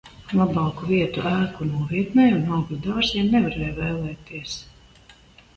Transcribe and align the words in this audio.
Labāku 0.37 0.87
vietu 0.91 1.25
ēku 1.31 1.67
novietnei 1.73 2.31
un 2.37 2.41
augļu 2.57 2.79
dārziem 2.87 3.29
nevarēja 3.37 3.77
vēlēties. 3.83 4.57